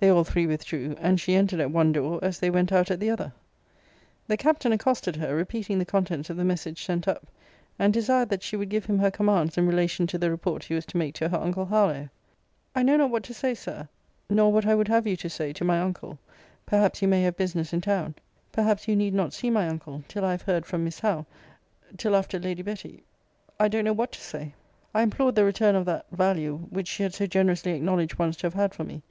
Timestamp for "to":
10.08-10.18, 10.84-10.98, 11.14-11.30, 13.22-13.32, 15.16-15.30, 15.54-15.64, 24.12-24.20, 28.36-28.46